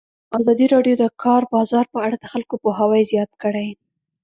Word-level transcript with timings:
ازادي 0.39 0.65
راډیو 0.73 0.95
د 0.97 1.01
د 1.09 1.13
کار 1.23 1.41
بازار 1.53 1.85
په 1.93 1.99
اړه 2.05 2.15
د 2.19 2.25
خلکو 2.33 2.55
پوهاوی 2.63 3.03
زیات 3.11 3.31
کړی. 3.43 3.67